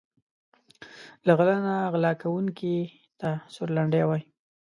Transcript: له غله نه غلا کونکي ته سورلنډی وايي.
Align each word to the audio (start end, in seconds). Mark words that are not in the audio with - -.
له 1.25 1.31
غله 1.37 1.55
نه 1.65 1.75
غلا 1.93 2.11
کونکي 2.21 2.75
ته 3.19 3.29
سورلنډی 3.53 4.03
وايي. 4.05 4.23